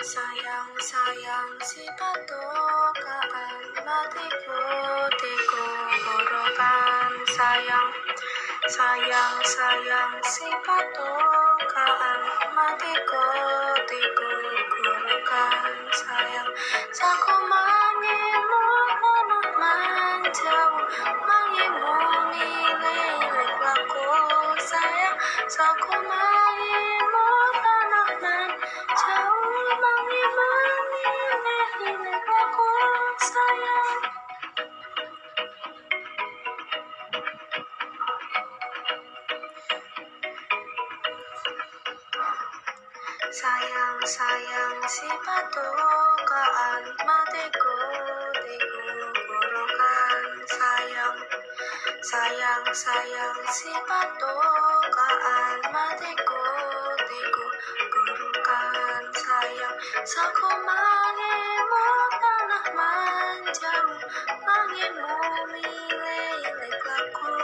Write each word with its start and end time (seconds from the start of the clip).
Sayang 0.00 0.72
sayang 0.80 1.52
si 1.60 1.84
patokaan 2.00 3.60
matiku 3.84 4.64
tiku 5.20 5.66
borokan 6.08 7.12
sayang 7.28 7.92
sayang 8.64 9.36
sayang 9.44 10.12
si 10.24 10.48
patokaan 10.64 12.20
matiku 12.56 13.28
tiku 13.84 14.32
borokan 14.72 15.76
sayang 15.92 16.48
saku 16.96 17.36
mangimu 17.44 18.64
tanah 19.04 19.48
manjau. 19.60 20.72
Mangimu 21.28 21.92
milik 22.32 23.52
laku 23.60 24.08
sayang 24.64 25.16
saku 25.52 25.92
mangimu 26.08 26.39
Sayang 43.30 43.98
sayang 44.02 44.78
si 44.90 45.06
patokaan 45.22 46.82
matiku 47.06 47.78
tiku 48.42 48.82
borokan 49.22 50.22
sayang 50.50 51.16
sayang 52.02 52.66
sayang 52.74 53.38
si 53.54 53.70
patokaan 53.86 55.58
matiku 55.70 56.42
tiku 57.06 57.46
borokan 57.94 59.02
sayang 59.14 59.76
saku 60.02 60.50
mangimu 60.66 61.86
tanah 62.18 62.66
manjau 62.74 63.86
mangimu 64.42 65.16
milik 65.54 66.82
laku. 66.82 67.34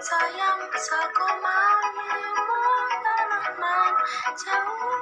Sayang 0.00 0.60
saku 0.72 1.28
mangimu 1.44 2.64
tanah 3.04 3.46
manjau 3.60 4.93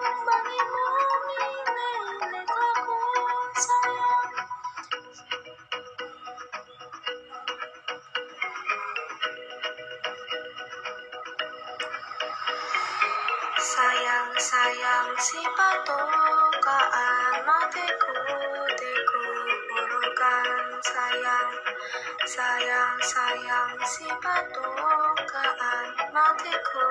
Sayang 13.73 14.37
sayang 14.37 15.09
si 15.17 15.41
patokaan 15.57 17.41
matiku 17.41 18.21
tiku 18.77 19.25
borokan 19.65 20.77
sayang 20.85 21.49
sayang 22.29 22.97
sayang 23.01 23.73
si 23.89 24.05
patokaan 24.21 25.89
matiku 26.13 26.85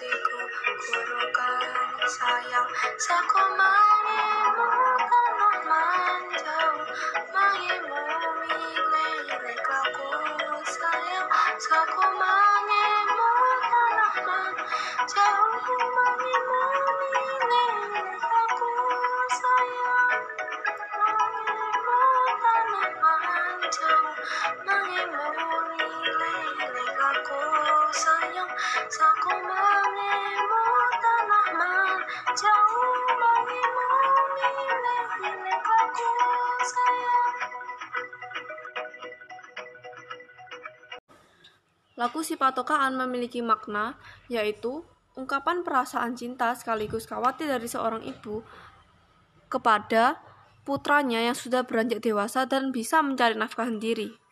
tiku 0.00 0.40
borokan 0.88 1.92
sayang 2.08 2.68
saku 2.96 3.44
mangimu 3.60 4.68
tanah 4.96 5.56
manjau 5.68 6.72
mangimu 7.36 8.00
milik 8.48 9.60
laku 9.68 10.08
sayang 10.72 11.28
saku 11.60 12.04
mangimu 12.16 13.28
tanah 13.68 14.14
manjau 14.24 16.03
laku 41.94 42.20
si 42.20 42.36
patokaan 42.36 43.00
memiliki 43.00 43.40
makna, 43.40 43.96
yaitu 44.28 44.84
ungkapan 45.16 45.64
perasaan 45.64 46.12
cinta 46.12 46.52
sekaligus 46.52 47.08
khawatir 47.08 47.48
dari 47.48 47.64
seorang 47.64 48.04
ibu 48.04 48.44
kepada 49.48 50.20
putranya 50.64 51.20
yang 51.20 51.36
sudah 51.36 51.68
beranjak 51.68 52.00
dewasa 52.00 52.48
dan 52.48 52.72
bisa 52.72 53.04
mencari 53.04 53.36
nafkah 53.36 53.68
sendiri. 53.68 54.23